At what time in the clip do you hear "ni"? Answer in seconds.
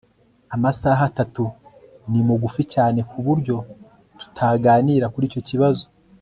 2.09-2.21